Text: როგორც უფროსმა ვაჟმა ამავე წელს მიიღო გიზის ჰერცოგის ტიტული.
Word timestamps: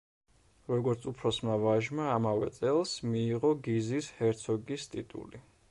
როგორც 0.71 1.03
უფროსმა 1.11 1.57
ვაჟმა 1.65 2.07
ამავე 2.15 2.49
წელს 2.57 2.95
მიიღო 3.11 3.53
გიზის 3.69 4.13
ჰერცოგის 4.23 4.93
ტიტული. 4.97 5.47